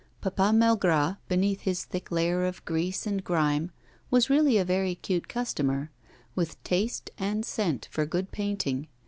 [0.19, 3.69] Papa Malgras, beneath his thick layer of grease and grime,
[4.09, 5.91] was really a very cute customer,
[6.33, 8.87] with taste and scent for good painting.